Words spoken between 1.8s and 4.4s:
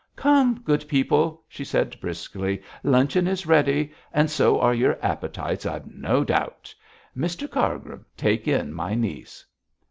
briskly, 'luncheon is ready; and